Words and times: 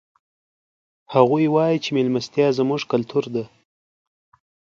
هغوی 1.13 1.45
وایي 1.55 1.77
چې 1.83 1.89
مېلمستیا 1.95 2.47
زموږ 2.57 2.81
کلتور 2.91 3.25
ده 3.35 3.43